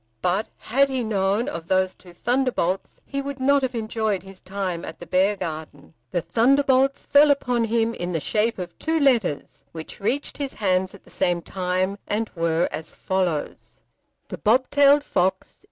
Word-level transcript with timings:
But 0.23 0.47
had 0.57 0.89
he 0.89 1.03
known 1.03 1.47
of 1.47 1.67
those 1.67 1.93
two 1.93 2.11
thunderbolts 2.11 2.99
he 3.05 3.21
would 3.21 3.39
not 3.39 3.61
have 3.61 3.75
enjoyed 3.75 4.23
his 4.23 4.41
time 4.41 4.83
at 4.83 4.97
the 4.97 5.05
Beargarden. 5.05 5.93
The 6.09 6.21
thunderbolts 6.21 7.05
fell 7.05 7.29
upon 7.29 7.65
him 7.65 7.93
in 7.93 8.11
the 8.11 8.19
shape 8.19 8.57
of 8.57 8.75
two 8.79 8.99
letters 8.99 9.63
which 9.73 9.99
reached 9.99 10.37
his 10.37 10.53
hands 10.53 10.95
at 10.95 11.03
the 11.03 11.11
same 11.11 11.43
time, 11.43 11.99
and 12.07 12.31
were 12.35 12.67
as 12.71 12.95
follows: 12.95 13.83
The 14.29 14.39
Bobtailed 14.39 15.03
Fox. 15.03 15.59